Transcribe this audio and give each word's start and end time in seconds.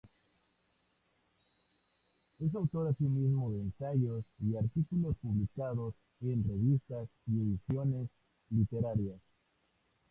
Es 2.39 2.55
autor 2.55 2.87
asimismo 2.87 3.51
de 3.51 3.59
ensayos 3.61 4.25
y 4.39 4.55
artículos 4.57 5.15
publicados 5.21 5.93
en 6.21 6.43
revistas 6.43 7.07
y 7.27 7.39
ediciones 7.39 8.07
literarias. 8.49 9.21